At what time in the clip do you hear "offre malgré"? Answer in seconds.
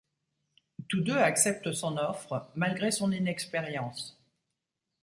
1.97-2.89